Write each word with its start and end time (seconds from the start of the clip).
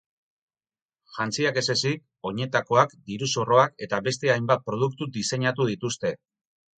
Jantziak 1.17 1.57
ez 1.61 1.65
ezik, 1.73 1.99
oinetakoak, 2.29 2.95
diru-zorroak 3.11 3.75
eta 3.89 3.99
beste 4.09 4.31
hainbat 4.37 4.65
produktu 4.71 5.09
diseinatu 5.19 5.69
dituzte. 5.73 6.13